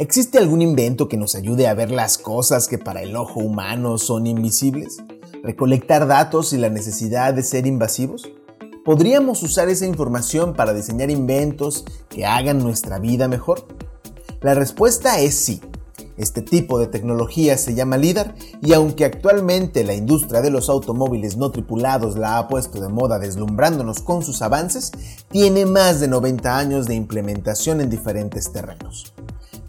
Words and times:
¿Existe 0.00 0.38
algún 0.38 0.62
invento 0.62 1.10
que 1.10 1.18
nos 1.18 1.34
ayude 1.34 1.68
a 1.68 1.74
ver 1.74 1.90
las 1.90 2.16
cosas 2.16 2.68
que 2.68 2.78
para 2.78 3.02
el 3.02 3.14
ojo 3.16 3.40
humano 3.40 3.98
son 3.98 4.26
invisibles? 4.26 4.96
¿Recolectar 5.42 6.06
datos 6.06 6.48
sin 6.48 6.62
la 6.62 6.70
necesidad 6.70 7.34
de 7.34 7.42
ser 7.42 7.66
invasivos? 7.66 8.26
¿Podríamos 8.82 9.42
usar 9.42 9.68
esa 9.68 9.84
información 9.84 10.54
para 10.54 10.72
diseñar 10.72 11.10
inventos 11.10 11.84
que 12.08 12.24
hagan 12.24 12.60
nuestra 12.60 12.98
vida 12.98 13.28
mejor? 13.28 13.66
La 14.40 14.54
respuesta 14.54 15.20
es 15.20 15.34
sí. 15.34 15.60
Este 16.16 16.40
tipo 16.40 16.78
de 16.78 16.86
tecnología 16.86 17.58
se 17.58 17.74
llama 17.74 17.98
LIDAR 17.98 18.34
y 18.62 18.72
aunque 18.72 19.04
actualmente 19.04 19.84
la 19.84 19.92
industria 19.92 20.40
de 20.40 20.50
los 20.50 20.70
automóviles 20.70 21.36
no 21.36 21.50
tripulados 21.50 22.16
la 22.16 22.38
ha 22.38 22.48
puesto 22.48 22.80
de 22.80 22.88
moda 22.88 23.18
deslumbrándonos 23.18 24.00
con 24.00 24.22
sus 24.22 24.40
avances, 24.40 24.92
tiene 25.28 25.66
más 25.66 26.00
de 26.00 26.08
90 26.08 26.56
años 26.56 26.86
de 26.86 26.94
implementación 26.94 27.82
en 27.82 27.90
diferentes 27.90 28.50
terrenos. 28.50 29.12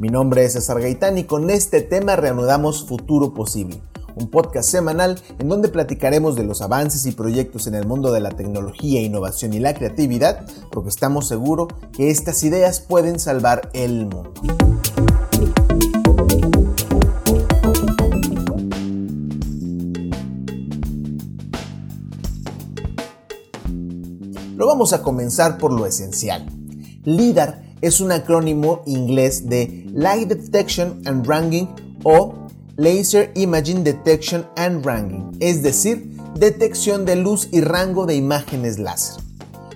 Mi 0.02 0.10
nombre 0.10 0.44
es 0.44 0.54
César 0.54 0.82
Gaitán 0.82 1.20
y 1.20 1.26
con 1.26 1.52
este 1.52 1.80
tema 1.80 2.16
reanudamos 2.16 2.88
Futuro 2.88 3.36
Posible, 3.36 3.84
un 4.16 4.32
podcast 4.32 4.68
semanal 4.68 5.22
en 5.38 5.48
donde 5.48 5.70
platicaremos 5.70 6.36
de 6.36 6.44
los 6.44 6.64
avances 6.64 7.06
y 7.06 7.12
proyectos 7.12 7.68
en 7.68 7.76
el 7.76 7.86
mundo 7.86 8.12
de 8.12 8.20
la 8.20 8.32
tecnología, 8.32 9.00
innovación 9.00 9.54
y 9.54 9.60
la 9.60 9.76
creatividad, 9.76 10.44
porque 10.72 10.90
estamos 10.90 11.28
seguros 11.28 11.68
que 11.94 12.10
estas 12.10 12.44
ideas 12.44 12.80
pueden 12.80 13.20
salvar 13.20 13.70
el 13.74 14.08
mundo. 14.08 14.34
Lo 24.56 24.66
vamos 24.66 24.94
a 24.94 25.04
comenzar 25.04 25.60
por 25.60 25.72
lo 25.72 25.86
esencial. 25.86 26.48
LIDAR 27.04 27.71
es 27.82 28.02
un 28.02 28.12
acrónimo 28.12 28.82
inglés 28.86 29.48
de 29.50 29.86
Light 29.94 30.30
Detection 30.30 31.02
and 31.06 31.26
Ranging 31.28 31.68
o 32.04 32.36
Laser 32.78 33.32
Imaging 33.36 33.84
Detection 33.84 34.48
and 34.56 34.86
Ranging, 34.86 35.38
es 35.40 35.62
decir, 35.62 36.18
detección 36.36 37.06
de 37.06 37.16
luz 37.16 37.50
y 37.52 37.62
rango 37.62 38.06
de 38.06 38.16
imágenes 38.16 38.80
láser. 38.80 39.22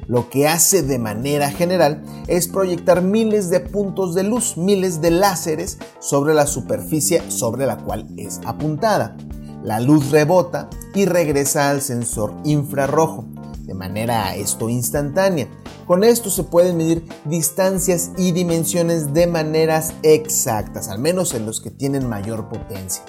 Lo 0.07 0.29
que 0.29 0.47
hace 0.47 0.83
de 0.83 0.99
manera 0.99 1.49
general 1.49 2.03
es 2.27 2.47
proyectar 2.47 3.01
miles 3.01 3.49
de 3.49 3.59
puntos 3.59 4.13
de 4.13 4.23
luz, 4.23 4.55
miles 4.55 5.01
de 5.01 5.11
láseres 5.11 5.79
sobre 5.99 6.33
la 6.33 6.45
superficie 6.45 7.23
sobre 7.29 7.65
la 7.65 7.77
cual 7.77 8.07
es 8.15 8.39
apuntada. 8.45 9.17
La 9.63 9.79
luz 9.79 10.11
rebota 10.11 10.69
y 10.93 11.05
regresa 11.05 11.71
al 11.71 11.81
sensor 11.81 12.35
infrarrojo, 12.43 13.25
de 13.65 13.73
manera 13.73 14.35
esto 14.35 14.69
instantánea. 14.69 15.47
Con 15.87 16.03
esto 16.03 16.29
se 16.29 16.43
pueden 16.43 16.77
medir 16.77 17.07
distancias 17.25 18.11
y 18.17 18.31
dimensiones 18.31 19.13
de 19.13 19.27
maneras 19.27 19.93
exactas, 20.03 20.87
al 20.87 20.99
menos 20.99 21.33
en 21.33 21.45
los 21.45 21.61
que 21.61 21.71
tienen 21.71 22.07
mayor 22.07 22.49
potencia. 22.49 23.03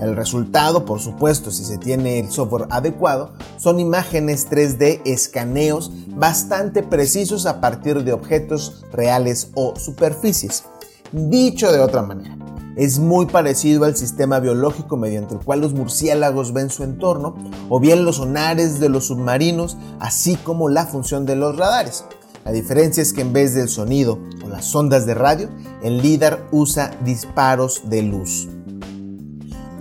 El 0.00 0.16
resultado, 0.16 0.84
por 0.84 1.00
supuesto, 1.00 1.50
si 1.50 1.64
se 1.64 1.76
tiene 1.76 2.20
el 2.20 2.30
software 2.30 2.66
adecuado, 2.70 3.34
son 3.58 3.80
imágenes 3.80 4.48
3D 4.48 5.02
escaneos 5.04 5.92
bastante 6.08 6.82
precisos 6.82 7.46
a 7.46 7.60
partir 7.60 8.02
de 8.04 8.12
objetos 8.12 8.84
reales 8.92 9.50
o 9.54 9.74
superficies. 9.76 10.64
Dicho 11.12 11.72
de 11.72 11.80
otra 11.80 12.02
manera, 12.02 12.36
es 12.76 12.98
muy 12.98 13.26
parecido 13.26 13.84
al 13.84 13.96
sistema 13.96 14.40
biológico 14.40 14.96
mediante 14.96 15.34
el 15.34 15.40
cual 15.40 15.60
los 15.60 15.74
murciélagos 15.74 16.52
ven 16.52 16.70
su 16.70 16.84
entorno, 16.84 17.34
o 17.68 17.80
bien 17.80 18.04
los 18.04 18.16
sonares 18.16 18.80
de 18.80 18.88
los 18.88 19.06
submarinos, 19.06 19.76
así 19.98 20.36
como 20.36 20.68
la 20.68 20.86
función 20.86 21.26
de 21.26 21.36
los 21.36 21.56
radares. 21.56 22.04
La 22.44 22.52
diferencia 22.52 23.02
es 23.02 23.12
que 23.12 23.20
en 23.20 23.32
vez 23.32 23.54
del 23.54 23.68
sonido 23.68 24.18
o 24.44 24.48
las 24.48 24.74
ondas 24.74 25.04
de 25.04 25.14
radio, 25.14 25.48
el 25.82 25.98
LIDAR 25.98 26.48
usa 26.52 26.90
disparos 27.04 27.82
de 27.84 28.02
luz. 28.02 28.48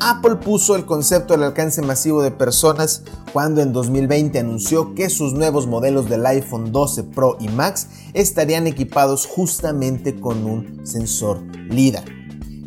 Apple 0.02 0.38
puso 0.38 0.76
el 0.76 0.86
concepto 0.86 1.34
del 1.34 1.44
alcance 1.44 1.82
masivo 1.82 2.22
de 2.22 2.32
personas 2.32 3.04
cuando 3.34 3.62
en 3.62 3.74
2020 3.74 4.40
anunció 4.40 4.96
que 4.96 5.10
sus 5.10 5.34
nuevos 5.34 5.68
modelos 5.68 6.10
del 6.10 6.26
iPhone 6.26 6.72
12 6.72 7.04
Pro 7.04 7.38
y 7.40 7.50
Max 7.50 7.88
estarían 8.14 8.66
equipados 8.66 9.26
justamente 9.26 10.20
con 10.20 10.46
un 10.46 10.86
sensor 10.86 11.42
LIDAR. 11.70 12.19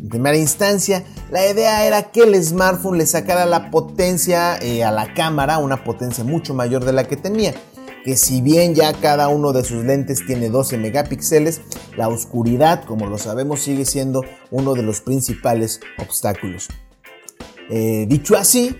En 0.03 0.09
primera 0.09 0.37
instancia, 0.37 1.05
la 1.31 1.49
idea 1.49 1.87
era 1.87 2.11
que 2.11 2.23
el 2.23 2.35
smartphone 2.43 2.97
le 2.97 3.05
sacara 3.05 3.45
la 3.45 3.71
potencia 3.71 4.57
eh, 4.57 4.83
a 4.83 4.91
la 4.91 5.13
cámara, 5.13 5.57
una 5.59 5.85
potencia 5.85 6.25
mucho 6.25 6.53
mayor 6.53 6.83
de 6.83 6.91
la 6.91 7.05
que 7.05 7.15
tenía 7.15 7.55
que 8.03 8.17
si 8.17 8.41
bien 8.41 8.75
ya 8.75 8.93
cada 8.93 9.29
uno 9.29 9.53
de 9.53 9.63
sus 9.63 9.83
lentes 9.85 10.25
tiene 10.25 10.49
12 10.49 10.77
megapíxeles, 10.77 11.61
la 11.95 12.09
oscuridad, 12.09 12.83
como 12.83 13.07
lo 13.07 13.17
sabemos, 13.17 13.61
sigue 13.61 13.85
siendo 13.85 14.23
uno 14.51 14.73
de 14.73 14.83
los 14.83 15.01
principales 15.01 15.79
obstáculos. 15.97 16.67
Eh, 17.69 18.05
dicho 18.09 18.35
así, 18.35 18.77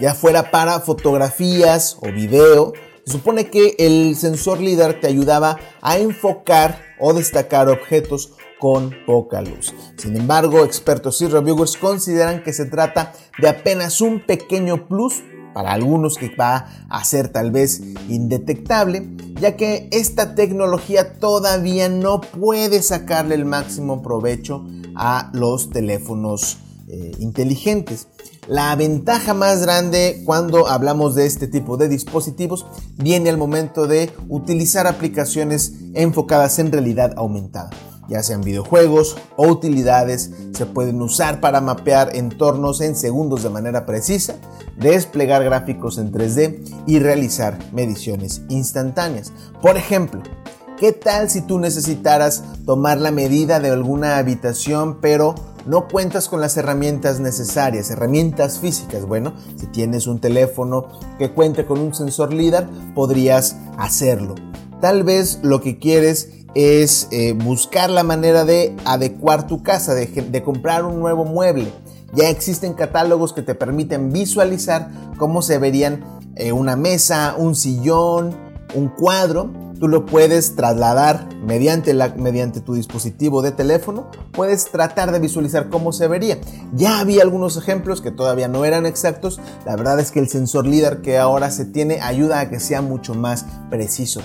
ya 0.00 0.14
fuera 0.14 0.50
para 0.50 0.80
fotografías 0.80 1.98
o 2.00 2.10
video, 2.10 2.72
se 3.04 3.12
supone 3.12 3.50
que 3.50 3.74
el 3.78 4.16
sensor 4.16 4.60
LIDAR 4.60 5.00
te 5.00 5.06
ayudaba 5.06 5.58
a 5.82 5.98
enfocar 5.98 6.82
o 6.98 7.12
destacar 7.12 7.68
objetos 7.68 8.32
con 8.58 8.94
poca 9.06 9.40
luz. 9.42 9.74
Sin 9.96 10.16
embargo, 10.16 10.64
expertos 10.64 11.20
y 11.22 11.26
reviewers 11.26 11.76
consideran 11.76 12.42
que 12.42 12.52
se 12.52 12.66
trata 12.66 13.12
de 13.40 13.48
apenas 13.48 14.00
un 14.00 14.24
pequeño 14.24 14.88
plus 14.88 15.22
para 15.54 15.72
algunos 15.72 16.16
que 16.16 16.34
va 16.36 16.68
a 16.88 17.04
ser 17.04 17.30
tal 17.30 17.50
vez 17.50 17.80
indetectable, 18.08 19.08
ya 19.40 19.56
que 19.56 19.88
esta 19.90 20.34
tecnología 20.34 21.14
todavía 21.18 21.88
no 21.88 22.20
puede 22.20 22.82
sacarle 22.82 23.34
el 23.34 23.44
máximo 23.44 24.02
provecho 24.02 24.64
a 24.94 25.30
los 25.32 25.70
teléfonos 25.70 26.58
eh, 26.88 27.12
inteligentes. 27.18 28.08
La 28.46 28.74
ventaja 28.76 29.34
más 29.34 29.60
grande 29.62 30.22
cuando 30.24 30.68
hablamos 30.68 31.14
de 31.14 31.26
este 31.26 31.48
tipo 31.48 31.76
de 31.76 31.88
dispositivos 31.88 32.64
viene 32.96 33.28
al 33.28 33.36
momento 33.36 33.86
de 33.86 34.10
utilizar 34.28 34.86
aplicaciones 34.86 35.74
enfocadas 35.92 36.58
en 36.58 36.72
realidad 36.72 37.12
aumentada 37.16 37.70
ya 38.08 38.22
sean 38.22 38.40
videojuegos 38.40 39.16
o 39.36 39.46
utilidades, 39.48 40.30
se 40.52 40.66
pueden 40.66 41.00
usar 41.02 41.40
para 41.40 41.60
mapear 41.60 42.16
entornos 42.16 42.80
en 42.80 42.96
segundos 42.96 43.42
de 43.42 43.50
manera 43.50 43.86
precisa, 43.86 44.36
desplegar 44.76 45.44
gráficos 45.44 45.98
en 45.98 46.12
3D 46.12 46.84
y 46.86 46.98
realizar 46.98 47.58
mediciones 47.72 48.42
instantáneas. 48.48 49.32
Por 49.60 49.76
ejemplo, 49.76 50.22
¿qué 50.78 50.92
tal 50.92 51.28
si 51.28 51.42
tú 51.42 51.58
necesitaras 51.58 52.42
tomar 52.64 52.98
la 52.98 53.10
medida 53.10 53.60
de 53.60 53.70
alguna 53.70 54.18
habitación 54.18 54.98
pero 55.00 55.34
no 55.68 55.86
cuentas 55.86 56.30
con 56.30 56.40
las 56.40 56.56
herramientas 56.56 57.20
necesarias, 57.20 57.90
herramientas 57.90 58.58
físicas. 58.58 59.04
Bueno, 59.04 59.34
si 59.56 59.66
tienes 59.66 60.06
un 60.06 60.18
teléfono 60.18 60.88
que 61.18 61.30
cuente 61.30 61.66
con 61.66 61.78
un 61.78 61.94
sensor 61.94 62.32
LIDAR, 62.32 62.66
podrías 62.94 63.56
hacerlo. 63.76 64.34
Tal 64.80 65.04
vez 65.04 65.40
lo 65.42 65.60
que 65.60 65.78
quieres 65.78 66.37
es 66.54 67.08
eh, 67.10 67.32
buscar 67.32 67.90
la 67.90 68.02
manera 68.02 68.44
de 68.44 68.74
adecuar 68.84 69.46
tu 69.46 69.62
casa, 69.62 69.94
de, 69.94 70.42
comprar 70.42 70.84
un 70.84 71.00
nuevo 71.00 71.24
mueble. 71.24 71.72
Ya 72.14 72.30
existen 72.30 72.72
catálogos 72.72 73.32
que 73.32 73.42
te 73.42 73.54
permiten 73.54 74.12
visualizar 74.12 74.90
cómo 75.18 75.42
se 75.42 75.58
verían 75.58 76.04
eh, 76.36 76.52
una 76.52 76.74
mesa, 76.76 77.34
un 77.36 77.54
sillón, 77.54 78.34
un 78.74 78.88
cuadro. 78.88 79.50
Tú 79.78 79.86
lo 79.86 80.06
puedes 80.06 80.56
trasladar 80.56 81.28
mediante, 81.44 81.94
mediante 82.16 82.60
tu 82.60 82.74
dispositivo 82.74 83.42
de 83.42 83.52
teléfono. 83.52 84.10
Puedes 84.32 84.64
tratar 84.72 85.12
de 85.12 85.20
visualizar 85.20 85.68
cómo 85.68 85.92
se 85.92 86.08
vería. 86.08 86.38
Ya 86.72 86.98
había 86.98 87.22
algunos 87.22 87.56
ejemplos 87.56 88.00
que 88.00 88.10
todavía 88.10 88.48
no 88.48 88.64
eran 88.64 88.86
exactos. 88.86 89.38
La 89.64 89.76
verdad 89.76 90.00
es 90.00 90.10
que 90.10 90.18
el 90.18 90.28
sensor 90.28 90.66
LIDAR 90.66 91.02
que 91.02 91.18
ahora 91.18 91.52
se 91.52 91.64
tiene 91.64 92.00
ayuda 92.00 92.40
a 92.40 92.50
que 92.50 92.58
sea 92.58 92.82
mucho 92.82 93.14
más 93.14 93.46
preciso. 93.70 94.20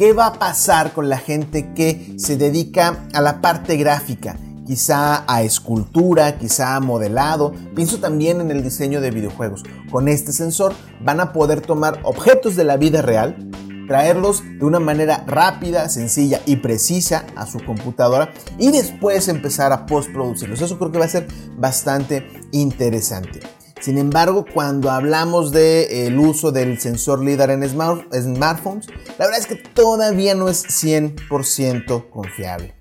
¿Qué 0.00 0.14
va 0.14 0.28
a 0.28 0.32
pasar 0.32 0.94
con 0.94 1.10
la 1.10 1.18
gente 1.18 1.74
que 1.74 2.14
se 2.16 2.38
dedica 2.38 3.06
a 3.12 3.20
la 3.20 3.42
parte 3.42 3.76
gráfica? 3.76 4.34
Quizá 4.66 5.30
a 5.30 5.42
escultura, 5.42 6.38
quizá 6.38 6.74
a 6.74 6.80
modelado. 6.80 7.52
Pienso 7.76 7.98
también 7.98 8.40
en 8.40 8.50
el 8.50 8.62
diseño 8.62 9.02
de 9.02 9.10
videojuegos. 9.10 9.62
Con 9.90 10.08
este 10.08 10.32
sensor 10.32 10.72
van 11.02 11.20
a 11.20 11.34
poder 11.34 11.60
tomar 11.60 12.00
objetos 12.02 12.56
de 12.56 12.64
la 12.64 12.78
vida 12.78 13.02
real, 13.02 13.50
traerlos 13.88 14.42
de 14.42 14.64
una 14.64 14.80
manera 14.80 15.22
rápida, 15.26 15.86
sencilla 15.90 16.40
y 16.46 16.56
precisa 16.56 17.26
a 17.36 17.44
su 17.44 17.62
computadora 17.62 18.32
y 18.58 18.70
después 18.70 19.28
empezar 19.28 19.70
a 19.70 19.84
postproducirlos. 19.84 20.62
Eso 20.62 20.78
creo 20.78 20.92
que 20.92 20.98
va 20.98 21.04
a 21.04 21.08
ser 21.08 21.28
bastante 21.58 22.26
interesante. 22.52 23.40
Sin 23.80 23.96
embargo, 23.96 24.44
cuando 24.52 24.90
hablamos 24.90 25.52
del 25.52 25.90
el 25.90 26.18
uso 26.18 26.52
del 26.52 26.78
sensor 26.78 27.24
LIDAR 27.24 27.50
en 27.50 27.66
smartphones, 27.66 28.88
la 29.18 29.26
verdad 29.26 29.38
es 29.38 29.46
que 29.46 29.56
todavía 29.56 30.34
no 30.34 30.48
es 30.48 30.66
100% 30.66 32.10
confiable. 32.10 32.74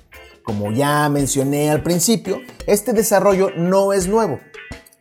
Como 0.43 0.71
ya 0.71 1.07
mencioné 1.09 1.69
al 1.69 1.83
principio, 1.83 2.41
este 2.67 2.91
desarrollo 2.91 3.51
no 3.55 3.93
es 3.93 4.07
nuevo. 4.07 4.39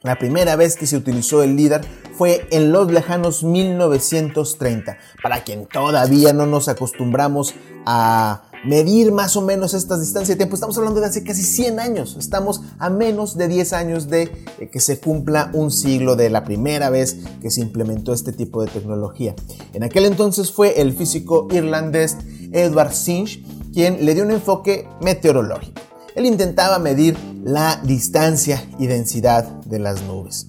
La 0.02 0.16
primera 0.16 0.54
vez 0.54 0.76
que 0.76 0.86
se 0.86 0.96
utilizó 0.96 1.42
el 1.42 1.56
LIDAR 1.56 1.80
fue 2.16 2.46
en 2.52 2.70
los 2.70 2.92
lejanos 2.92 3.42
1930. 3.42 4.98
Para 5.20 5.42
quien 5.42 5.66
todavía 5.66 6.32
no 6.32 6.46
nos 6.46 6.68
acostumbramos 6.68 7.54
a 7.86 8.47
medir 8.64 9.12
más 9.12 9.36
o 9.36 9.42
menos 9.42 9.74
estas 9.74 10.00
distancias 10.00 10.28
de 10.28 10.36
tiempo. 10.36 10.54
Estamos 10.54 10.76
hablando 10.78 11.00
de 11.00 11.06
hace 11.06 11.22
casi 11.22 11.42
100 11.42 11.80
años. 11.80 12.16
Estamos 12.18 12.62
a 12.78 12.90
menos 12.90 13.36
de 13.36 13.48
10 13.48 13.72
años 13.72 14.08
de 14.08 14.30
eh, 14.58 14.68
que 14.70 14.80
se 14.80 14.98
cumpla 15.00 15.50
un 15.52 15.70
siglo 15.70 16.16
de 16.16 16.30
la 16.30 16.44
primera 16.44 16.90
vez 16.90 17.18
que 17.40 17.50
se 17.50 17.60
implementó 17.60 18.12
este 18.12 18.32
tipo 18.32 18.62
de 18.62 18.70
tecnología. 18.70 19.34
En 19.72 19.82
aquel 19.82 20.04
entonces 20.04 20.50
fue 20.50 20.80
el 20.80 20.92
físico 20.92 21.48
irlandés 21.50 22.16
Edward 22.52 22.92
Sinch 22.92 23.42
quien 23.72 24.04
le 24.04 24.14
dio 24.14 24.24
un 24.24 24.30
enfoque 24.30 24.88
meteorológico. 25.00 25.80
Él 26.14 26.26
intentaba 26.26 26.78
medir 26.78 27.16
la 27.44 27.80
distancia 27.84 28.68
y 28.78 28.86
densidad 28.86 29.44
de 29.66 29.78
las 29.78 30.02
nubes. 30.02 30.48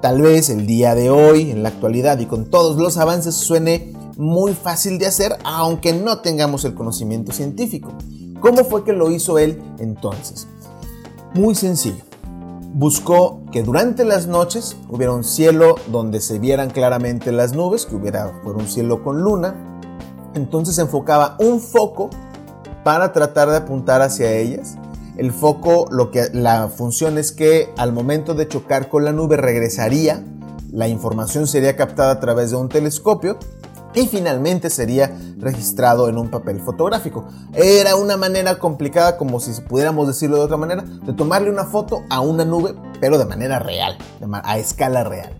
Tal 0.00 0.20
vez 0.20 0.50
el 0.50 0.66
día 0.66 0.94
de 0.94 1.10
hoy, 1.10 1.50
en 1.50 1.62
la 1.62 1.70
actualidad 1.70 2.18
y 2.18 2.26
con 2.26 2.50
todos 2.50 2.76
los 2.76 2.96
avances 2.96 3.34
suene 3.34 3.93
muy 4.16 4.54
fácil 4.54 4.98
de 4.98 5.06
hacer, 5.06 5.36
aunque 5.44 5.92
no 5.92 6.20
tengamos 6.20 6.64
el 6.64 6.74
conocimiento 6.74 7.32
científico. 7.32 7.92
¿Cómo 8.40 8.64
fue 8.64 8.84
que 8.84 8.92
lo 8.92 9.10
hizo 9.10 9.38
él 9.38 9.62
entonces? 9.78 10.46
Muy 11.34 11.54
sencillo. 11.54 12.04
Buscó 12.74 13.42
que 13.52 13.62
durante 13.62 14.04
las 14.04 14.26
noches 14.26 14.76
hubiera 14.88 15.12
un 15.12 15.24
cielo 15.24 15.76
donde 15.86 16.20
se 16.20 16.38
vieran 16.38 16.70
claramente 16.70 17.32
las 17.32 17.54
nubes, 17.54 17.86
que 17.86 17.94
hubiera 17.94 18.32
un 18.44 18.66
cielo 18.66 19.02
con 19.02 19.22
luna. 19.22 19.80
Entonces 20.34 20.78
enfocaba 20.78 21.36
un 21.38 21.60
foco 21.60 22.10
para 22.82 23.12
tratar 23.12 23.48
de 23.48 23.58
apuntar 23.58 24.02
hacia 24.02 24.32
ellas. 24.32 24.76
El 25.16 25.32
foco, 25.32 25.86
lo 25.90 26.10
que 26.10 26.28
la 26.32 26.68
función 26.68 27.18
es 27.18 27.30
que 27.30 27.72
al 27.76 27.92
momento 27.92 28.34
de 28.34 28.48
chocar 28.48 28.88
con 28.88 29.04
la 29.04 29.12
nube 29.12 29.36
regresaría, 29.36 30.24
la 30.72 30.88
información 30.88 31.46
sería 31.46 31.76
captada 31.76 32.10
a 32.10 32.20
través 32.20 32.50
de 32.50 32.56
un 32.56 32.68
telescopio 32.68 33.38
y 33.94 34.06
finalmente 34.06 34.70
sería 34.70 35.16
registrado 35.38 36.08
en 36.08 36.18
un 36.18 36.30
papel 36.30 36.60
fotográfico. 36.60 37.26
Era 37.52 37.96
una 37.96 38.16
manera 38.16 38.58
complicada, 38.58 39.16
como 39.16 39.40
si 39.40 39.60
pudiéramos 39.62 40.06
decirlo 40.06 40.36
de 40.36 40.44
otra 40.44 40.56
manera, 40.56 40.82
de 40.82 41.12
tomarle 41.12 41.50
una 41.50 41.64
foto 41.64 42.02
a 42.10 42.20
una 42.20 42.44
nube, 42.44 42.74
pero 43.00 43.18
de 43.18 43.26
manera 43.26 43.58
real, 43.58 43.96
a 44.42 44.58
escala 44.58 45.04
real. 45.04 45.32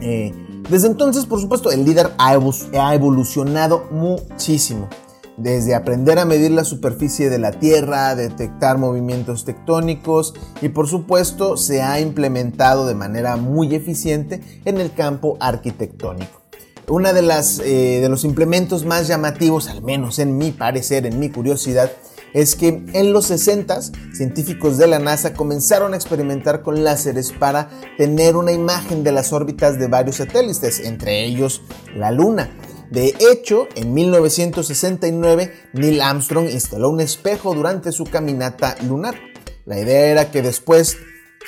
Eh, 0.00 0.32
desde 0.68 0.88
entonces, 0.88 1.26
por 1.26 1.40
supuesto, 1.40 1.70
el 1.70 1.84
líder 1.84 2.12
ha 2.18 2.94
evolucionado 2.94 3.84
muchísimo. 3.90 4.88
Desde 5.36 5.74
aprender 5.74 6.18
a 6.18 6.24
medir 6.24 6.50
la 6.50 6.64
superficie 6.64 7.28
de 7.28 7.38
la 7.38 7.52
Tierra, 7.52 8.14
detectar 8.14 8.78
movimientos 8.78 9.44
tectónicos 9.44 10.32
y 10.62 10.70
por 10.70 10.88
supuesto 10.88 11.58
se 11.58 11.82
ha 11.82 12.00
implementado 12.00 12.86
de 12.86 12.94
manera 12.94 13.36
muy 13.36 13.74
eficiente 13.74 14.40
en 14.64 14.80
el 14.80 14.94
campo 14.94 15.36
arquitectónico. 15.38 16.45
Una 16.88 17.12
de 17.12 17.22
las 17.22 17.58
eh, 17.58 18.00
de 18.00 18.08
los 18.08 18.22
implementos 18.22 18.84
más 18.84 19.08
llamativos, 19.08 19.68
al 19.68 19.82
menos 19.82 20.20
en 20.20 20.38
mi 20.38 20.52
parecer, 20.52 21.04
en 21.04 21.18
mi 21.18 21.30
curiosidad, 21.30 21.90
es 22.32 22.54
que 22.54 22.84
en 22.92 23.12
los 23.12 23.26
60 23.26 23.80
científicos 24.14 24.78
de 24.78 24.86
la 24.86 25.00
NASA 25.00 25.34
comenzaron 25.34 25.94
a 25.94 25.96
experimentar 25.96 26.62
con 26.62 26.84
láseres 26.84 27.32
para 27.32 27.70
tener 27.98 28.36
una 28.36 28.52
imagen 28.52 29.02
de 29.02 29.10
las 29.10 29.32
órbitas 29.32 29.80
de 29.80 29.88
varios 29.88 30.16
satélites, 30.16 30.78
entre 30.78 31.24
ellos 31.24 31.62
la 31.96 32.12
Luna. 32.12 32.50
De 32.90 33.16
hecho, 33.18 33.66
en 33.74 33.92
1969 33.92 35.52
Neil 35.72 36.00
Armstrong 36.00 36.48
instaló 36.48 36.90
un 36.90 37.00
espejo 37.00 37.52
durante 37.52 37.90
su 37.90 38.04
caminata 38.04 38.76
lunar. 38.86 39.16
La 39.64 39.80
idea 39.80 40.06
era 40.06 40.30
que 40.30 40.40
después 40.40 40.98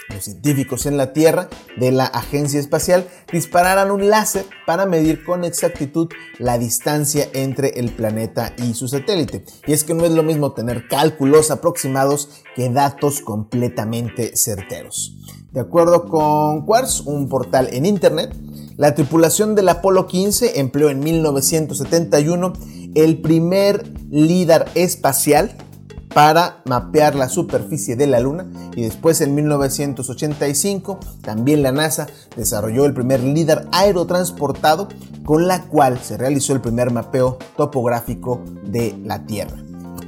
los 0.09 0.25
científicos 0.25 0.87
en 0.87 0.97
la 0.97 1.13
Tierra 1.13 1.49
de 1.77 1.93
la 1.93 2.07
Agencia 2.07 2.61
Espacial 2.61 3.07
dispararan 3.33 3.91
un 3.91 4.09
láser 4.09 4.45
para 4.67 4.87
medir 4.87 5.25
con 5.25 5.45
exactitud 5.45 6.09
la 6.39 6.59
distancia 6.59 7.29
entre 7.33 7.81
el 7.81 7.91
planeta 7.91 8.55
y 8.59 8.75
su 8.75 8.89
satélite. 8.89 9.45
Y 9.67 9.73
es 9.73 9.85
que 9.85 9.95
no 9.95 10.05
es 10.05 10.13
lo 10.13 10.23
mismo 10.23 10.53
tener 10.53 10.89
cálculos 10.89 11.51
aproximados 11.51 12.43
que 12.55 12.69
datos 12.71 13.21
completamente 13.21 14.37
certeros. 14.37 15.17
De 15.53 15.61
acuerdo 15.61 16.07
con 16.09 16.67
Quartz, 16.67 17.01
un 17.01 17.29
portal 17.29 17.69
en 17.73 17.87
Internet, 17.87 18.35
la 18.77 18.95
tripulación 18.95 19.55
del 19.55 19.69
Apolo 19.69 20.07
15 20.07 20.61
empleó 20.61 20.91
en 20.91 21.01
1971 21.01 22.53
el 22.95 23.21
primer 23.21 23.93
LIDAR 24.11 24.71
espacial 24.75 25.57
para 26.13 26.63
mapear 26.65 27.15
la 27.15 27.29
superficie 27.29 27.97
de 27.97 28.07
la 28.07 28.21
Luna 28.21 28.47
y 28.75 28.83
después 28.83 29.21
en 29.21 29.35
1985 29.35 30.99
también 31.23 31.63
la 31.63 31.73
NASA 31.73 32.07
desarrolló 32.37 32.87
el 32.87 32.95
primer 32.95 33.23
LIDAR 33.23 33.67
aerotransportado 33.73 34.89
con 35.25 35.47
la 35.47 35.65
cual 35.65 35.99
se 36.01 36.17
realizó 36.17 36.53
el 36.53 36.61
primer 36.61 36.91
mapeo 36.91 37.39
topográfico 37.57 38.43
de 38.65 38.97
la 39.05 39.27
Tierra. 39.27 39.57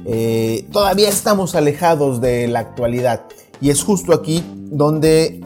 Eh, 0.05 0.67
todavía 0.71 1.09
estamos 1.09 1.53
alejados 1.53 2.21
de 2.21 2.47
la 2.47 2.59
actualidad 2.59 3.25
y 3.59 3.69
es 3.69 3.83
justo 3.83 4.13
aquí 4.13 4.43
donde 4.71 5.41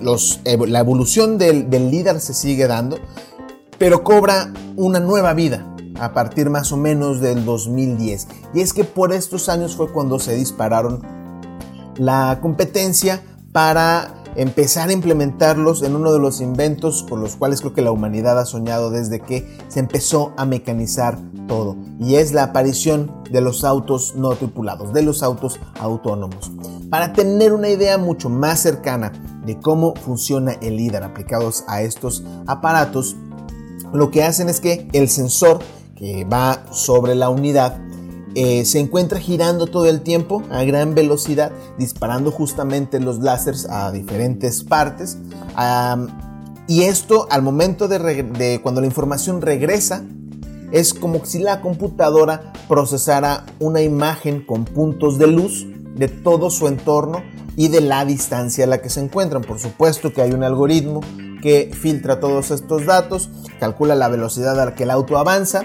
la 0.68 0.80
evolución 0.80 1.38
del, 1.38 1.70
del 1.70 1.92
líder 1.92 2.22
se 2.22 2.34
sigue 2.34 2.68
dando, 2.68 2.98
pero 3.78 4.04
cobra 4.04 4.54
una 4.78 5.02
nueva 5.02 5.34
vida 5.34 5.75
a 6.00 6.14
partir 6.14 6.50
más 6.50 6.72
o 6.72 6.78
menos 6.78 7.22
del 7.22 7.46
2010. 7.46 8.28
Y 8.54 8.62
es 8.62 8.74
que 8.74 8.84
por 8.84 9.14
estos 9.14 9.50
años 9.50 9.76
fue 9.76 9.92
cuando 9.92 10.20
se 10.20 10.36
dispararon 10.36 11.02
la 11.98 12.40
competencia 12.42 13.24
para 13.52 14.24
empezar 14.36 14.90
a 14.90 14.94
implementarlos 14.94 15.82
en 15.82 15.96
uno 15.96 16.12
de 16.12 16.20
los 16.20 16.42
inventos 16.42 17.06
con 17.10 17.22
los 17.22 17.36
cuales 17.38 17.62
creo 17.62 17.74
que 17.74 17.82
la 17.82 17.92
humanidad 17.92 18.38
ha 18.38 18.46
soñado 18.46 18.92
desde 18.92 19.22
que 19.22 19.58
se 19.70 19.80
empezó 19.80 20.34
a 20.38 20.46
mecanizar 20.46 21.18
todo. 21.48 21.78
Y 22.00 22.16
es 22.16 22.34
la 22.34 22.44
aparición 22.44 23.12
de 23.32 23.42
los 23.42 23.64
autos 23.64 24.16
no 24.16 24.30
tripulados, 24.36 24.94
de 24.94 25.04
los 25.04 25.24
autos 25.24 25.60
autónomos. 25.80 26.52
Para 26.90 27.14
tener 27.14 27.54
una 27.54 27.70
idea 27.70 27.98
mucho 27.98 28.30
más 28.30 28.60
cercana 28.60 29.14
de 29.46 29.60
cómo 29.60 29.94
funciona 29.96 30.54
el 30.54 30.76
LIDAR 30.78 31.04
aplicados 31.04 31.64
a 31.68 31.82
estos 31.82 32.24
aparatos, 32.48 33.16
lo 33.94 34.12
que 34.12 34.24
hacen 34.24 34.50
es 34.50 34.60
que 34.60 34.90
el 34.92 35.08
sensor 35.08 35.60
que 35.96 36.26
va 36.26 36.66
sobre 36.72 37.16
la 37.16 37.30
unidad 37.30 37.80
eh, 38.38 38.66
se 38.66 38.80
encuentra 38.80 39.18
girando 39.18 39.66
todo 39.66 39.86
el 39.86 40.02
tiempo 40.02 40.44
a 40.52 40.62
gran 40.66 40.94
velocidad, 40.94 41.54
disparando 41.78 42.32
justamente 42.32 43.00
los 43.00 43.20
láseres 43.20 43.66
a 43.70 43.94
diferentes 43.94 44.62
partes. 44.62 45.18
y 46.68 46.84
esto 46.84 47.28
al 47.32 47.42
momento 47.42 47.88
de, 47.88 48.60
cuando 48.62 48.82
la 48.82 48.88
información 48.88 49.42
regresa, 49.42 50.04
es 50.74 50.94
como 50.94 51.24
si 51.24 51.40
la 51.40 51.62
computadora 51.62 52.52
procesara 52.68 53.46
una 53.60 53.82
imagen 53.82 54.46
con 54.46 54.66
puntos 54.66 55.18
de 55.18 55.28
luz 55.28 55.66
de 55.96 56.10
todo 56.10 56.50
su 56.50 56.68
entorno 56.68 57.24
y 57.56 57.70
de 57.70 57.80
la 57.80 58.04
distancia 58.04 58.66
a 58.66 58.68
la 58.68 58.82
que 58.82 58.90
se 58.90 59.00
encuentran. 59.00 59.44
Por 59.44 59.60
supuesto 59.60 60.12
que 60.12 60.22
hay 60.22 60.34
un 60.34 60.44
algoritmo 60.44 61.00
que 61.42 61.72
filtra 61.74 62.20
todos 62.20 62.52
estos 62.52 62.86
datos, 62.86 63.30
calcula 63.62 63.96
la 63.96 64.10
velocidad 64.10 64.60
a 64.60 64.66
la 64.66 64.76
que 64.76 64.84
el 64.84 64.92
auto 64.92 65.18
avanza 65.18 65.64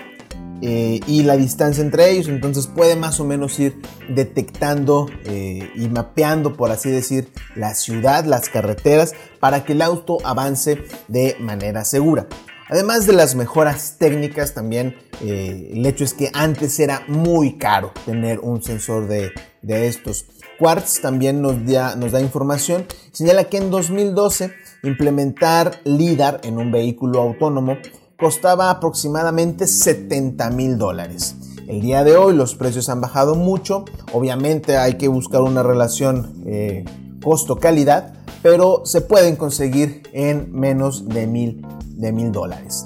eh, 0.63 1.01
y 1.07 1.23
la 1.23 1.37
distancia 1.37 1.83
entre 1.83 2.11
ellos, 2.11 2.29
entonces 2.29 2.67
puede 2.67 2.95
más 2.95 3.19
o 3.19 3.25
menos 3.25 3.59
ir 3.59 3.81
detectando 4.09 5.07
eh, 5.25 5.71
y 5.75 5.89
mapeando, 5.89 6.55
por 6.55 6.71
así 6.71 6.91
decir, 6.91 7.33
la 7.57 7.75
ciudad, 7.75 8.25
las 8.25 8.49
carreteras, 8.51 9.15
para 9.41 9.65
que 9.65 9.73
el 9.73 9.83
auto 9.83 10.19
avance 10.25 10.85
de 11.09 11.37
manera 11.41 11.85
segura. 11.85 12.27
Además 12.69 13.07
de 13.07 13.15
las 13.15 13.35
mejoras 13.35 13.97
técnicas, 13.99 14.55
también 14.55 14.95
eh, 15.23 15.73
el 15.73 15.85
hecho 15.87 16.05
es 16.05 16.15
que 16.15 16.31
antes 16.35 16.79
era 16.79 17.03
muy 17.09 17.59
caro 17.59 17.93
tener 18.07 18.39
un 18.39 18.63
sensor 18.63 19.09
de, 19.09 19.33
estos. 19.63 20.27
Quartz 20.59 21.01
también 21.01 21.43
nos 21.43 21.57
nos 21.57 22.13
da 22.13 22.21
información, 22.21 22.87
señala 23.13 23.45
que 23.45 23.57
en 23.57 23.71
2012 23.71 24.53
implementar 24.83 25.81
LIDAR 25.85 26.41
en 26.45 26.59
un 26.59 26.71
vehículo 26.71 27.21
autónomo 27.21 27.79
costaba 28.21 28.71
aproximadamente 28.71 29.67
70 29.67 30.51
mil 30.51 30.77
dólares. 30.77 31.35
El 31.67 31.81
día 31.81 32.05
de 32.05 32.17
hoy 32.17 32.37
los 32.37 32.55
precios 32.55 32.89
han 32.89 33.01
bajado 33.01 33.35
mucho, 33.35 33.85
obviamente 34.13 34.77
hay 34.77 34.95
que 34.95 35.09
buscar 35.09 35.41
una 35.41 35.63
relación 35.63 36.43
eh, 36.47 36.85
costo-calidad, 37.23 38.15
pero 38.43 38.83
se 38.85 39.01
pueden 39.01 39.37
conseguir 39.37 40.03
en 40.13 40.53
menos 40.53 41.09
de 41.09 41.27
mil 41.27 41.67
de 41.97 42.13
mil 42.13 42.33
dólares. 42.33 42.85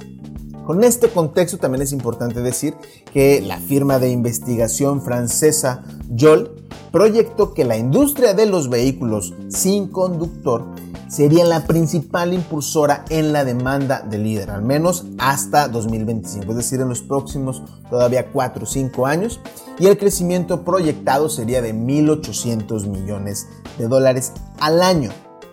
Con 0.66 0.82
este 0.82 1.08
contexto 1.08 1.58
también 1.58 1.82
es 1.82 1.92
importante 1.92 2.40
decir 2.40 2.74
que 3.12 3.40
la 3.40 3.58
firma 3.58 3.98
de 3.98 4.10
investigación 4.10 5.02
francesa 5.02 5.84
JOL 6.16 6.64
proyectó 6.90 7.54
que 7.54 7.64
la 7.64 7.76
industria 7.76 8.34
de 8.34 8.46
los 8.46 8.70
vehículos 8.70 9.34
sin 9.48 9.88
conductor 9.88 10.64
sería 11.08 11.44
la 11.44 11.66
principal 11.66 12.32
impulsora 12.32 13.04
en 13.08 13.32
la 13.32 13.44
demanda 13.44 14.00
de 14.00 14.18
líder, 14.18 14.50
al 14.50 14.62
menos 14.62 15.04
hasta 15.18 15.68
2025, 15.68 16.50
es 16.50 16.56
decir, 16.56 16.80
en 16.80 16.88
los 16.88 17.02
próximos 17.02 17.62
todavía 17.90 18.30
4 18.30 18.64
o 18.64 18.66
5 18.66 19.06
años, 19.06 19.40
y 19.78 19.86
el 19.86 19.98
crecimiento 19.98 20.64
proyectado 20.64 21.28
sería 21.28 21.62
de 21.62 21.74
1.800 21.74 22.86
millones 22.86 23.46
de 23.78 23.88
dólares 23.88 24.32
al 24.60 24.82
año. 24.82 25.10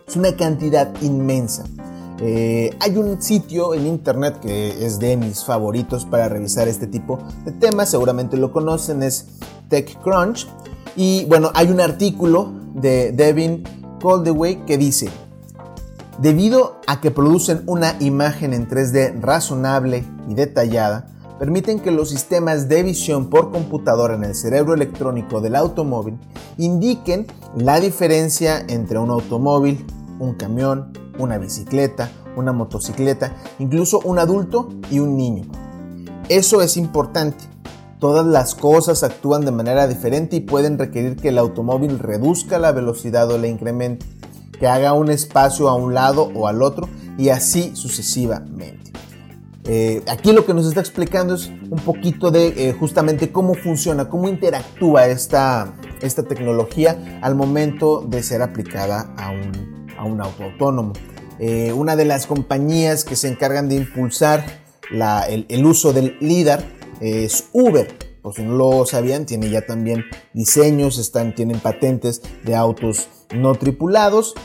Es 0.07 0.15
una 0.15 0.35
cantidad 0.35 0.91
inmensa. 1.01 1.63
Eh, 2.23 2.69
hay 2.79 2.97
un 2.97 3.19
sitio 3.19 3.73
en 3.73 3.87
internet 3.87 4.39
que 4.39 4.85
es 4.85 4.99
de 4.99 5.17
mis 5.17 5.43
favoritos 5.43 6.05
para 6.05 6.29
revisar 6.29 6.67
este 6.67 6.85
tipo 6.85 7.17
de 7.45 7.51
temas, 7.51 7.89
seguramente 7.89 8.37
lo 8.37 8.51
conocen, 8.51 9.01
es 9.01 9.27
TechCrunch. 9.69 10.47
Y 10.95 11.25
bueno, 11.25 11.49
hay 11.55 11.71
un 11.71 11.81
artículo 11.81 12.51
de 12.75 13.11
Devin 13.11 13.63
Coldewey 14.01 14.65
que 14.65 14.77
dice, 14.77 15.09
debido 16.21 16.79
a 16.85 17.01
que 17.01 17.09
producen 17.09 17.63
una 17.65 17.95
imagen 17.99 18.53
en 18.53 18.69
3D 18.69 19.19
razonable 19.19 20.05
y 20.29 20.35
detallada, 20.35 21.07
permiten 21.39 21.79
que 21.79 21.89
los 21.89 22.11
sistemas 22.11 22.69
de 22.69 22.83
visión 22.83 23.31
por 23.31 23.51
computadora 23.51 24.13
en 24.13 24.23
el 24.23 24.35
cerebro 24.35 24.75
electrónico 24.75 25.41
del 25.41 25.55
automóvil 25.55 26.19
indiquen 26.57 27.25
la 27.57 27.79
diferencia 27.79 28.63
entre 28.67 28.99
un 28.99 29.09
automóvil, 29.09 29.83
un 30.19 30.35
camión, 30.35 30.93
una 31.17 31.39
bicicleta, 31.39 32.11
una 32.35 32.53
motocicleta, 32.53 33.35
incluso 33.57 33.99
un 34.03 34.19
adulto 34.19 34.69
y 34.91 34.99
un 34.99 35.17
niño. 35.17 35.45
Eso 36.29 36.61
es 36.61 36.77
importante. 36.77 37.43
Todas 37.99 38.25
las 38.25 38.53
cosas 38.53 39.01
actúan 39.01 39.43
de 39.43 39.51
manera 39.51 39.87
diferente 39.87 40.35
y 40.35 40.41
pueden 40.41 40.77
requerir 40.77 41.15
que 41.15 41.29
el 41.29 41.39
automóvil 41.39 41.97
reduzca 41.97 42.59
la 42.59 42.71
velocidad 42.71 43.29
o 43.31 43.39
la 43.39 43.47
incremente, 43.47 44.05
que 44.61 44.67
haga 44.67 44.93
un 44.93 45.09
espacio 45.09 45.69
a 45.69 45.73
un 45.73 45.95
lado 45.95 46.31
o 46.35 46.47
al 46.47 46.61
otro 46.61 46.87
y 47.17 47.29
así 47.29 47.75
sucesivamente. 47.75 48.91
Eh, 49.63 50.03
aquí 50.07 50.33
lo 50.33 50.45
que 50.45 50.53
nos 50.53 50.67
está 50.67 50.81
explicando 50.81 51.33
es 51.33 51.47
un 51.47 51.79
poquito 51.83 52.29
de 52.29 52.69
eh, 52.69 52.73
justamente 52.79 53.31
cómo 53.31 53.55
funciona, 53.55 54.07
cómo 54.07 54.29
interactúa 54.29 55.07
esta, 55.07 55.73
esta 56.03 56.21
tecnología 56.21 57.19
al 57.23 57.33
momento 57.33 58.05
de 58.07 58.21
ser 58.21 58.43
aplicada 58.43 59.11
a 59.17 59.31
un, 59.31 59.87
a 59.97 60.05
un 60.05 60.21
auto 60.21 60.43
autónomo. 60.43 60.93
Eh, 61.39 61.73
una 61.73 61.95
de 61.95 62.05
las 62.05 62.27
compañías 62.27 63.03
que 63.03 63.15
se 63.15 63.29
encargan 63.29 63.67
de 63.67 63.77
impulsar 63.77 64.45
el, 64.91 65.47
el, 65.49 65.65
uso 65.65 65.91
del 65.91 66.17
LIDAR 66.19 66.63
es 66.99 67.45
Uber. 67.51 68.10
Por 68.21 68.35
si 68.35 68.43
no 68.43 68.53
lo 68.53 68.85
sabían, 68.85 69.25
tiene 69.25 69.49
ya 69.49 69.65
también 69.65 70.05
diseños, 70.33 70.97
están, 70.97 71.33
tienen 71.33 71.59
patentes 71.59 72.21
de 72.43 72.55
autos 72.55 73.07
no 73.33 73.55
tripulados. 73.55 74.35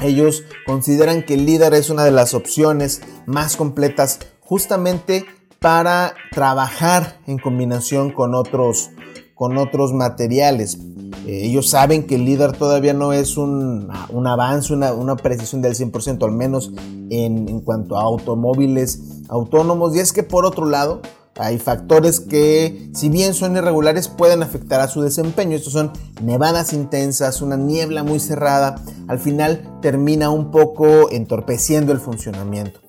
Ellos 0.00 0.44
consideran 0.66 1.24
que 1.24 1.34
el 1.34 1.44
LIDAR 1.44 1.74
es 1.74 1.90
una 1.90 2.04
de 2.04 2.10
las 2.10 2.34
opciones 2.34 3.02
más 3.26 3.56
completas 3.56 4.20
justamente 4.40 5.26
para 5.60 6.14
trabajar 6.32 7.20
en 7.26 7.38
combinación 7.38 8.10
con 8.10 8.34
otros, 8.34 8.90
con 9.34 9.58
otros 9.58 9.92
materiales. 9.92 10.78
Eh, 11.26 11.44
ellos 11.44 11.68
saben 11.68 12.06
que 12.06 12.16
el 12.16 12.24
líder 12.24 12.52
todavía 12.52 12.94
no 12.94 13.12
es 13.12 13.36
un, 13.36 13.88
avance, 14.26 14.74
una, 14.74 15.16
precisión 15.16 15.62
del 15.62 15.74
100%, 15.74 16.24
al 16.24 16.32
menos 16.32 16.72
en, 17.10 17.48
en 17.48 17.60
cuanto 17.60 17.96
a 17.96 18.02
automóviles 18.02 19.22
autónomos. 19.28 19.94
Y 19.94 20.00
es 20.00 20.12
que 20.12 20.24
por 20.24 20.44
otro 20.44 20.66
lado, 20.66 21.00
hay 21.38 21.58
factores 21.58 22.20
que, 22.20 22.90
si 22.94 23.08
bien 23.08 23.32
son 23.32 23.56
irregulares, 23.56 24.08
pueden 24.08 24.42
afectar 24.42 24.80
a 24.80 24.88
su 24.88 25.00
desempeño. 25.00 25.56
Estos 25.56 25.72
son 25.72 25.92
nevadas 26.22 26.72
intensas, 26.72 27.40
una 27.40 27.56
niebla 27.56 28.02
muy 28.02 28.20
cerrada. 28.20 28.76
Al 29.08 29.18
final 29.18 29.78
termina 29.80 30.30
un 30.30 30.50
poco 30.50 31.10
entorpeciendo 31.10 31.92
el 31.92 32.00
funcionamiento. 32.00 32.80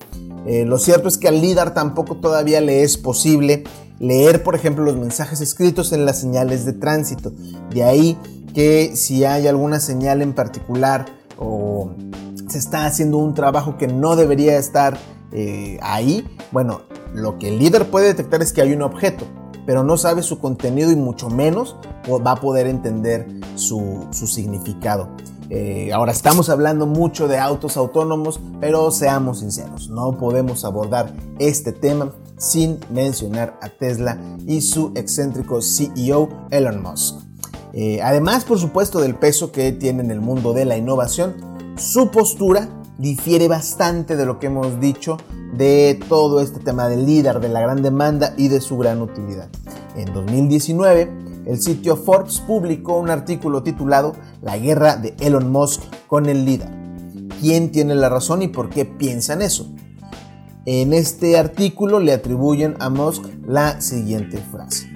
Eh, 0.46 0.66
lo 0.66 0.78
cierto 0.78 1.08
es 1.08 1.16
que 1.16 1.28
al 1.28 1.40
LIDAR 1.40 1.72
tampoco 1.72 2.16
todavía 2.16 2.60
le 2.60 2.82
es 2.82 2.98
posible 2.98 3.64
leer, 3.98 4.42
por 4.42 4.54
ejemplo, 4.54 4.84
los 4.84 4.96
mensajes 4.96 5.40
escritos 5.40 5.92
en 5.92 6.04
las 6.04 6.20
señales 6.20 6.66
de 6.66 6.74
tránsito. 6.74 7.32
De 7.70 7.82
ahí 7.82 8.18
que 8.54 8.94
si 8.94 9.24
hay 9.24 9.46
alguna 9.46 9.80
señal 9.80 10.20
en 10.20 10.34
particular 10.34 11.06
o 11.38 11.90
se 12.48 12.58
está 12.58 12.84
haciendo 12.84 13.18
un 13.18 13.34
trabajo 13.34 13.78
que 13.78 13.88
no 13.88 14.16
debería 14.16 14.58
estar 14.58 14.98
eh, 15.32 15.78
ahí, 15.82 16.24
bueno, 16.52 16.82
lo 17.14 17.38
que 17.38 17.48
el 17.48 17.58
líder 17.58 17.90
puede 17.90 18.08
detectar 18.08 18.42
es 18.42 18.52
que 18.52 18.60
hay 18.60 18.72
un 18.72 18.82
objeto, 18.82 19.24
pero 19.64 19.82
no 19.84 19.96
sabe 19.96 20.22
su 20.22 20.38
contenido 20.38 20.90
y 20.90 20.96
mucho 20.96 21.30
menos 21.30 21.76
va 22.08 22.32
a 22.32 22.36
poder 22.36 22.66
entender 22.66 23.26
su 23.54 24.06
significado. 24.12 25.08
Eh, 25.50 25.92
ahora 25.92 26.12
estamos 26.12 26.48
hablando 26.48 26.86
mucho 26.86 27.28
de 27.28 27.38
autos 27.38 27.76
autónomos, 27.76 28.40
pero 28.60 28.90
seamos 28.90 29.40
sinceros, 29.40 29.90
no 29.90 30.16
podemos 30.16 30.64
abordar 30.64 31.14
este 31.38 31.72
tema 31.72 32.12
sin 32.38 32.80
mencionar 32.90 33.58
a 33.62 33.68
Tesla 33.68 34.18
y 34.46 34.62
su 34.62 34.92
excéntrico 34.94 35.60
CEO 35.60 36.28
Elon 36.50 36.82
Musk. 36.82 37.16
Eh, 37.72 38.00
además, 38.02 38.44
por 38.44 38.58
supuesto, 38.58 39.00
del 39.00 39.16
peso 39.16 39.52
que 39.52 39.72
tiene 39.72 40.02
en 40.02 40.10
el 40.10 40.20
mundo 40.20 40.54
de 40.54 40.64
la 40.64 40.76
innovación, 40.76 41.34
su 41.76 42.10
postura 42.10 42.68
difiere 42.98 43.48
bastante 43.48 44.16
de 44.16 44.26
lo 44.26 44.38
que 44.38 44.46
hemos 44.46 44.80
dicho 44.80 45.16
de 45.56 46.00
todo 46.08 46.40
este 46.40 46.60
tema 46.60 46.88
del 46.88 47.06
líder, 47.06 47.40
de 47.40 47.48
la 47.48 47.60
gran 47.60 47.82
demanda 47.82 48.34
y 48.36 48.48
de 48.48 48.60
su 48.60 48.76
gran 48.76 49.02
utilidad. 49.02 49.48
En 49.96 50.12
2019, 50.12 51.10
el 51.46 51.60
sitio 51.60 51.96
Forbes 51.96 52.40
publicó 52.40 52.98
un 52.98 53.10
artículo 53.10 53.62
titulado 53.62 54.14
La 54.42 54.58
guerra 54.58 54.96
de 54.96 55.14
Elon 55.20 55.50
Musk 55.50 55.82
con 56.06 56.26
el 56.26 56.44
líder. 56.44 56.68
¿Quién 57.40 57.70
tiene 57.70 57.94
la 57.94 58.08
razón 58.08 58.42
y 58.42 58.48
por 58.48 58.70
qué 58.70 58.84
piensan 58.84 59.42
eso? 59.42 59.70
En 60.66 60.94
este 60.94 61.36
artículo 61.36 62.00
le 62.00 62.12
atribuyen 62.12 62.76
a 62.80 62.88
Musk 62.88 63.24
la 63.46 63.80
siguiente 63.82 64.38
frase. 64.38 64.90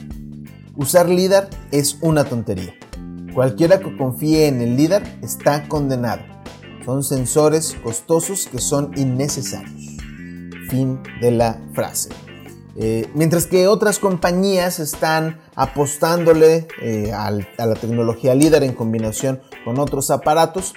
Usar 0.76 1.09
líder 1.09 1.50
es 1.73 1.99
una 2.00 2.25
tontería. 2.25 2.73
Cualquiera 3.35 3.78
que 3.78 3.97
confíe 3.97 4.47
en 4.47 4.62
el 4.62 4.76
líder 4.76 5.02
está 5.23 5.69
condenado. 5.69 6.38
Son 6.88 7.04
sensores 7.04 7.76
costosos 7.83 8.49
que 8.50 8.61
son 8.61 8.92
innecesarios. 8.97 9.99
Fin 10.71 11.02
de 11.21 11.30
la 11.33 11.61
frase. 11.75 12.09
Eh, 12.78 13.11
mientras 13.12 13.47
que 13.47 13.68
otras 13.68 13.99
compañías 13.99 14.78
están 14.78 15.38
apostándole 15.54 16.66
eh, 16.80 17.12
a 17.12 17.30
la 17.30 17.75
tecnología 17.75 18.35
líder 18.35 18.62
en 18.62 18.73
combinación 18.73 19.42
con 19.66 19.78
otros 19.78 20.11
aparatos, 20.11 20.73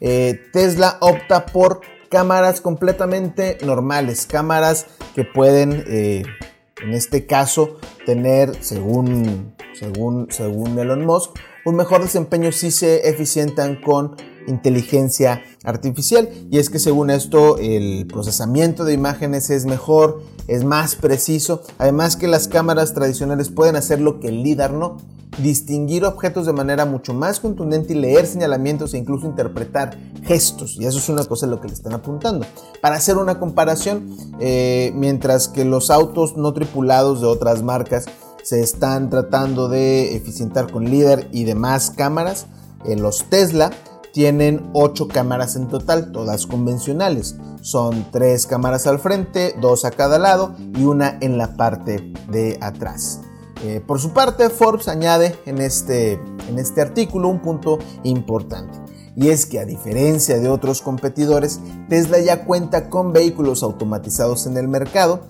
eh, 0.00 0.40
Tesla 0.52 0.98
opta 1.00 1.46
por 1.46 1.80
cámaras 2.10 2.60
completamente 2.60 3.58
normales, 3.64 4.24
cámaras 4.26 4.86
que 5.16 5.24
pueden, 5.24 5.82
en 5.88 6.92
este 6.92 7.26
caso, 7.26 7.78
tener, 8.04 8.52
según, 8.62 9.56
según, 9.74 10.28
según 10.30 10.78
Elon 10.78 11.04
Musk, 11.04 11.32
un 11.64 11.74
mejor 11.74 12.02
desempeño 12.02 12.52
si 12.52 12.70
se 12.70 13.08
eficientan 13.08 13.80
con 13.82 14.14
inteligencia 14.46 15.42
artificial 15.64 16.28
y 16.50 16.58
es 16.58 16.70
que 16.70 16.78
según 16.78 17.10
esto 17.10 17.58
el 17.58 18.06
procesamiento 18.06 18.84
de 18.84 18.94
imágenes 18.94 19.50
es 19.50 19.66
mejor, 19.66 20.22
es 20.48 20.64
más 20.64 20.94
preciso, 20.94 21.62
además 21.78 22.16
que 22.16 22.28
las 22.28 22.48
cámaras 22.48 22.94
tradicionales 22.94 23.48
pueden 23.48 23.76
hacer 23.76 24.00
lo 24.00 24.20
que 24.20 24.28
el 24.28 24.42
LIDAR 24.42 24.72
no, 24.72 24.98
distinguir 25.42 26.04
objetos 26.04 26.46
de 26.46 26.52
manera 26.52 26.86
mucho 26.86 27.12
más 27.12 27.40
contundente 27.40 27.92
y 27.92 27.96
leer 27.96 28.26
señalamientos 28.26 28.94
e 28.94 28.98
incluso 28.98 29.26
interpretar 29.26 29.98
gestos. 30.24 30.76
Y 30.78 30.86
eso 30.86 30.98
es 30.98 31.08
una 31.08 31.24
cosa 31.24 31.46
a 31.46 31.48
lo 31.48 31.60
que 31.60 31.68
le 31.68 31.74
están 31.74 31.92
apuntando. 31.92 32.46
Para 32.80 32.96
hacer 32.96 33.16
una 33.18 33.38
comparación, 33.38 34.16
eh, 34.40 34.92
mientras 34.94 35.48
que 35.48 35.64
los 35.64 35.90
autos 35.90 36.36
no 36.36 36.52
tripulados 36.52 37.20
de 37.20 37.26
otras 37.26 37.62
marcas 37.62 38.06
se 38.42 38.62
están 38.62 39.10
tratando 39.10 39.68
de 39.68 40.16
eficientar 40.16 40.70
con 40.70 40.84
LIDAR 40.84 41.28
y 41.32 41.44
demás 41.44 41.90
cámaras, 41.90 42.46
en 42.84 43.02
los 43.02 43.24
Tesla 43.28 43.70
tienen 44.16 44.70
8 44.72 45.08
cámaras 45.08 45.56
en 45.56 45.68
total, 45.68 46.10
todas 46.10 46.46
convencionales. 46.46 47.36
Son 47.60 48.06
3 48.12 48.46
cámaras 48.46 48.86
al 48.86 48.98
frente, 48.98 49.54
2 49.60 49.84
a 49.84 49.90
cada 49.90 50.18
lado 50.18 50.56
y 50.74 50.84
una 50.84 51.18
en 51.20 51.36
la 51.36 51.54
parte 51.58 52.14
de 52.30 52.56
atrás. 52.62 53.20
Eh, 53.62 53.82
por 53.86 54.00
su 54.00 54.14
parte, 54.14 54.48
Forbes 54.48 54.88
añade 54.88 55.38
en 55.44 55.60
este, 55.60 56.14
en 56.48 56.58
este 56.58 56.80
artículo 56.80 57.28
un 57.28 57.42
punto 57.42 57.78
importante. 58.04 58.72
Y 59.16 59.28
es 59.28 59.44
que 59.44 59.60
a 59.60 59.66
diferencia 59.66 60.38
de 60.38 60.48
otros 60.48 60.80
competidores, 60.80 61.60
Tesla 61.90 62.18
ya 62.18 62.46
cuenta 62.46 62.88
con 62.88 63.12
vehículos 63.12 63.62
automatizados 63.62 64.46
en 64.46 64.56
el 64.56 64.66
mercado, 64.66 65.24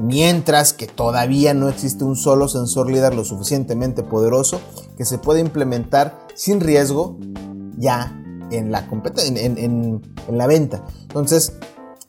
mientras 0.00 0.72
que 0.72 0.88
todavía 0.88 1.54
no 1.54 1.68
existe 1.68 2.02
un 2.02 2.16
solo 2.16 2.48
sensor 2.48 2.90
líder 2.90 3.14
lo 3.14 3.24
suficientemente 3.24 4.02
poderoso 4.02 4.60
que 4.96 5.04
se 5.04 5.18
pueda 5.18 5.38
implementar 5.38 6.18
sin 6.34 6.58
riesgo 6.58 7.16
ya 7.78 8.14
en 8.50 8.70
la, 8.72 8.88
en, 9.26 9.36
en, 9.58 10.02
en 10.28 10.38
la 10.38 10.46
venta. 10.46 10.84
Entonces, 11.02 11.54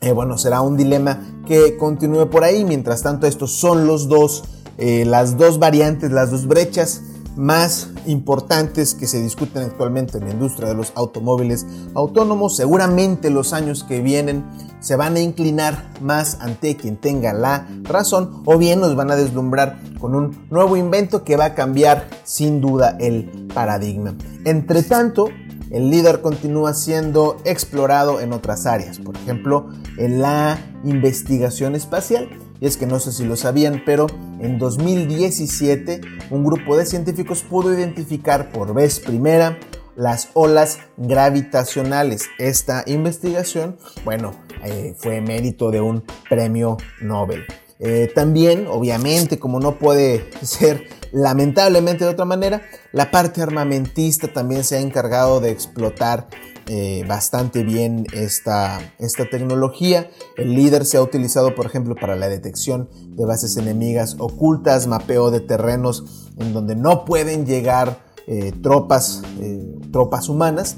eh, 0.01 0.11
bueno, 0.13 0.38
será 0.38 0.61
un 0.61 0.77
dilema 0.77 1.41
que 1.45 1.77
continúe 1.77 2.29
por 2.29 2.43
ahí. 2.43 2.63
Mientras 2.63 3.03
tanto, 3.03 3.27
estos 3.27 3.51
son 3.51 3.88
los 3.88 4.07
dos, 4.07 4.43
eh, 4.77 5.05
las 5.05 5.38
dos 5.38 5.59
variantes, 5.59 6.11
las 6.11 6.31
dos 6.31 6.47
brechas 6.47 7.01
más 7.35 7.89
importantes 8.05 8.95
que 8.95 9.07
se 9.07 9.21
discuten 9.21 9.63
actualmente 9.63 10.17
en 10.17 10.25
la 10.25 10.31
industria 10.31 10.67
de 10.69 10.75
los 10.75 10.91
automóviles 10.95 11.65
autónomos. 11.93 12.57
Seguramente 12.57 13.29
los 13.29 13.53
años 13.53 13.83
que 13.83 14.01
vienen 14.01 14.43
se 14.81 14.95
van 14.95 15.15
a 15.15 15.19
inclinar 15.21 15.91
más 16.01 16.39
ante 16.41 16.75
quien 16.75 16.97
tenga 16.97 17.31
la 17.33 17.67
razón 17.83 18.41
o 18.45 18.57
bien 18.57 18.81
nos 18.81 18.95
van 18.95 19.11
a 19.11 19.15
deslumbrar 19.15 19.79
con 19.99 20.15
un 20.15 20.47
nuevo 20.49 20.75
invento 20.75 21.23
que 21.23 21.38
va 21.38 21.45
a 21.45 21.55
cambiar 21.55 22.09
sin 22.23 22.59
duda 22.59 22.97
el 22.99 23.47
paradigma. 23.53 24.15
Entre 24.43 24.83
tanto, 24.83 25.29
el 25.71 25.89
LIDAR 25.89 26.21
continúa 26.21 26.73
siendo 26.73 27.38
explorado 27.45 28.19
en 28.21 28.33
otras 28.33 28.65
áreas, 28.65 28.99
por 28.99 29.15
ejemplo, 29.15 29.69
en 29.97 30.21
la 30.21 30.59
investigación 30.83 31.75
espacial. 31.75 32.29
Y 32.59 32.67
es 32.67 32.75
que 32.75 32.85
no 32.85 32.99
sé 32.99 33.11
si 33.11 33.23
lo 33.23 33.35
sabían, 33.35 33.83
pero 33.85 34.07
en 34.39 34.57
2017 34.57 36.01
un 36.29 36.43
grupo 36.43 36.75
de 36.75 36.85
científicos 36.85 37.43
pudo 37.43 37.73
identificar 37.73 38.51
por 38.51 38.73
vez 38.73 38.99
primera 38.99 39.57
las 39.95 40.29
olas 40.33 40.79
gravitacionales. 40.97 42.29
Esta 42.38 42.83
investigación, 42.85 43.77
bueno, 44.03 44.31
eh, 44.63 44.95
fue 44.97 45.21
mérito 45.21 45.71
de 45.71 45.81
un 45.81 46.03
premio 46.29 46.77
Nobel. 47.01 47.45
Eh, 47.79 48.12
también, 48.13 48.67
obviamente, 48.67 49.39
como 49.39 49.62
no 49.62 49.79
puede 49.79 50.29
ser 50.41 50.83
lamentablemente 51.12 52.03
de 52.03 52.12
otra 52.12 52.25
manera, 52.25 52.62
la 52.91 53.09
parte 53.09 53.41
armamentista 53.41 54.31
también 54.31 54.63
se 54.63 54.75
ha 54.75 54.81
encargado 54.81 55.39
de 55.39 55.51
explotar 55.51 56.27
eh, 56.67 57.03
bastante 57.07 57.63
bien 57.63 58.05
esta, 58.13 58.79
esta 59.00 59.27
tecnología. 59.29 60.12
El 60.38 60.53
líder 60.53 60.86
se 60.86 60.98
ha 60.98 61.01
utilizado, 61.01 61.55
por 61.55 61.65
ejemplo, 61.65 61.95
para 61.95 62.15
la 62.15 62.29
detección 62.29 62.89
de 63.15 63.25
bases 63.25 63.57
enemigas 63.57 64.17
ocultas, 64.19 64.86
mapeo 64.86 65.31
de 65.31 65.39
terrenos 65.39 66.29
en 66.38 66.53
donde 66.53 66.75
no 66.75 67.05
pueden 67.05 67.45
llegar 67.45 68.03
eh, 68.27 68.51
tropas, 68.62 69.24
tropas 69.91 70.29
humanas. 70.29 70.77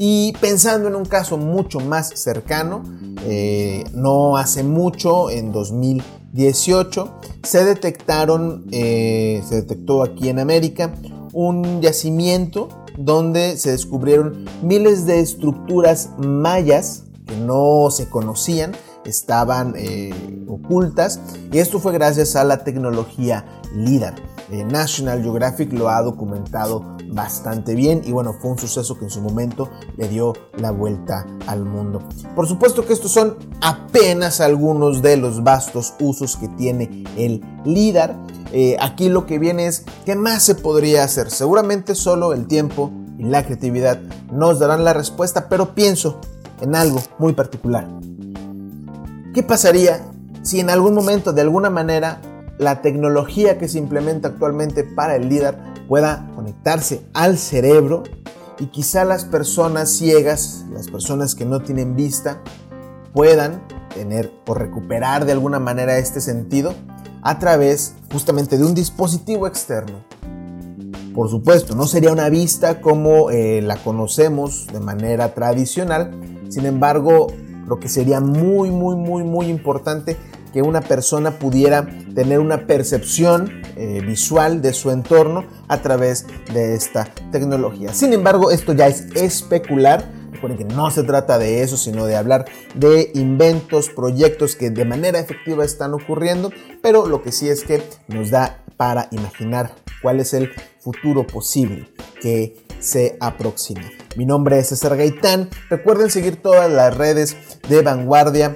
Y 0.00 0.32
pensando 0.40 0.88
en 0.88 0.94
un 0.94 1.04
caso 1.04 1.36
mucho 1.36 1.80
más 1.80 2.08
cercano, 2.14 2.82
eh, 3.24 3.84
no 3.94 4.36
hace 4.36 4.62
mucho, 4.62 5.30
en 5.30 5.52
2018, 5.52 7.12
se 7.42 7.64
detectaron, 7.64 8.66
eh, 8.70 9.42
se 9.48 9.56
detectó 9.56 10.02
aquí 10.02 10.28
en 10.28 10.38
América 10.38 10.94
un 11.32 11.80
yacimiento 11.80 12.68
donde 12.96 13.56
se 13.56 13.70
descubrieron 13.70 14.46
miles 14.62 15.06
de 15.06 15.20
estructuras 15.20 16.10
mayas 16.18 17.04
que 17.26 17.36
no 17.36 17.90
se 17.90 18.08
conocían, 18.08 18.72
estaban 19.04 19.74
eh, 19.76 20.12
ocultas 20.48 21.20
y 21.52 21.58
esto 21.58 21.78
fue 21.78 21.92
gracias 21.92 22.36
a 22.36 22.44
la 22.44 22.64
tecnología 22.64 23.44
LIDAR. 23.74 24.16
National 24.50 25.22
Geographic 25.22 25.72
lo 25.72 25.88
ha 25.88 26.02
documentado 26.02 26.96
bastante 27.10 27.74
bien 27.74 28.02
y 28.04 28.12
bueno, 28.12 28.34
fue 28.40 28.50
un 28.50 28.58
suceso 28.58 28.98
que 28.98 29.04
en 29.04 29.10
su 29.10 29.20
momento 29.20 29.68
le 29.96 30.08
dio 30.08 30.32
la 30.56 30.70
vuelta 30.70 31.26
al 31.46 31.64
mundo. 31.64 32.02
Por 32.34 32.46
supuesto 32.46 32.84
que 32.84 32.92
estos 32.92 33.12
son 33.12 33.36
apenas 33.60 34.40
algunos 34.40 35.02
de 35.02 35.16
los 35.16 35.42
vastos 35.42 35.94
usos 36.00 36.36
que 36.36 36.48
tiene 36.48 37.04
el 37.16 37.42
LIDAR. 37.64 38.16
Eh, 38.52 38.76
aquí 38.80 39.08
lo 39.08 39.26
que 39.26 39.38
viene 39.38 39.66
es, 39.66 39.84
¿qué 40.04 40.16
más 40.16 40.42
se 40.42 40.54
podría 40.54 41.04
hacer? 41.04 41.30
Seguramente 41.30 41.94
solo 41.94 42.32
el 42.32 42.46
tiempo 42.46 42.90
y 43.18 43.24
la 43.24 43.44
creatividad 43.44 44.00
nos 44.32 44.58
darán 44.58 44.84
la 44.84 44.92
respuesta, 44.92 45.48
pero 45.48 45.74
pienso 45.74 46.20
en 46.60 46.74
algo 46.74 47.00
muy 47.18 47.32
particular. 47.32 47.88
¿Qué 49.34 49.42
pasaría 49.42 50.06
si 50.42 50.60
en 50.60 50.70
algún 50.70 50.94
momento, 50.94 51.32
de 51.32 51.42
alguna 51.42 51.68
manera, 51.68 52.20
la 52.58 52.82
tecnología 52.82 53.58
que 53.58 53.68
se 53.68 53.78
implementa 53.78 54.28
actualmente 54.28 54.84
para 54.84 55.16
el 55.16 55.28
LIDAR 55.28 55.74
pueda 55.86 56.30
conectarse 56.34 57.02
al 57.14 57.38
cerebro 57.38 58.02
y 58.58 58.66
quizá 58.66 59.04
las 59.04 59.24
personas 59.24 59.90
ciegas, 59.90 60.64
las 60.72 60.88
personas 60.88 61.34
que 61.34 61.44
no 61.44 61.60
tienen 61.60 61.94
vista, 61.94 62.42
puedan 63.12 63.62
tener 63.94 64.32
o 64.46 64.54
recuperar 64.54 65.24
de 65.24 65.32
alguna 65.32 65.60
manera 65.60 65.98
este 65.98 66.20
sentido 66.20 66.74
a 67.22 67.38
través 67.38 67.94
justamente 68.12 68.58
de 68.58 68.64
un 68.64 68.74
dispositivo 68.74 69.46
externo. 69.46 70.04
Por 71.14 71.30
supuesto, 71.30 71.74
no 71.74 71.86
sería 71.86 72.12
una 72.12 72.28
vista 72.28 72.80
como 72.80 73.30
eh, 73.30 73.60
la 73.62 73.76
conocemos 73.76 74.66
de 74.72 74.80
manera 74.80 75.34
tradicional, 75.34 76.12
sin 76.48 76.66
embargo, 76.66 77.28
lo 77.66 77.78
que 77.78 77.88
sería 77.88 78.20
muy, 78.20 78.70
muy, 78.70 78.96
muy, 78.96 79.24
muy 79.24 79.46
importante 79.46 80.16
que 80.52 80.62
una 80.62 80.80
persona 80.80 81.38
pudiera 81.38 81.86
tener 82.14 82.38
una 82.38 82.66
percepción 82.66 83.62
eh, 83.76 84.00
visual 84.04 84.62
de 84.62 84.72
su 84.72 84.90
entorno 84.90 85.44
a 85.68 85.82
través 85.82 86.26
de 86.52 86.74
esta 86.74 87.08
tecnología. 87.30 87.92
Sin 87.92 88.12
embargo, 88.12 88.50
esto 88.50 88.72
ya 88.72 88.86
es 88.86 89.06
especular. 89.14 90.10
Recuerden 90.32 90.68
que 90.68 90.74
no 90.74 90.90
se 90.90 91.02
trata 91.02 91.38
de 91.38 91.62
eso, 91.62 91.76
sino 91.76 92.06
de 92.06 92.16
hablar 92.16 92.44
de 92.74 93.10
inventos, 93.14 93.88
proyectos 93.88 94.56
que 94.56 94.70
de 94.70 94.84
manera 94.84 95.18
efectiva 95.18 95.64
están 95.64 95.94
ocurriendo, 95.94 96.52
pero 96.82 97.06
lo 97.06 97.22
que 97.22 97.32
sí 97.32 97.48
es 97.48 97.64
que 97.64 97.82
nos 98.06 98.30
da 98.30 98.64
para 98.76 99.08
imaginar 99.10 99.72
cuál 100.02 100.20
es 100.20 100.34
el 100.34 100.50
futuro 100.78 101.26
posible 101.26 101.88
que 102.20 102.56
se 102.78 103.16
aproxima. 103.20 103.90
Mi 104.16 104.24
nombre 104.24 104.58
es 104.58 104.68
César 104.68 104.96
Gaitán. 104.96 105.50
Recuerden 105.68 106.10
seguir 106.10 106.36
todas 106.36 106.70
las 106.70 106.96
redes 106.96 107.36
de 107.68 107.82
Vanguardia 107.82 108.54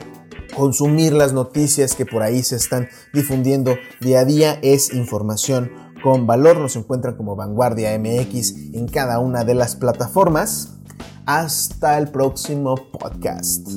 consumir 0.57 1.13
las 1.13 1.33
noticias 1.33 1.95
que 1.95 2.07
por 2.07 2.23
ahí 2.23 2.43
se 2.43 2.57
están 2.57 2.89
difundiendo 3.13 3.77
día 4.01 4.21
a 4.21 4.25
día 4.25 4.59
es 4.63 4.93
información 4.93 5.73
con 6.03 6.27
valor. 6.27 6.59
Nos 6.59 6.77
encuentran 6.77 7.17
como 7.17 7.37
Vanguardia 7.37 7.99
MX 7.99 8.75
en 8.75 8.89
cada 8.89 9.19
una 9.19 9.45
de 9.45 9.55
las 9.55 9.77
plataformas. 9.77 10.79
Hasta 11.25 11.99
el 11.99 12.09
próximo 12.09 12.75
podcast. 12.75 13.69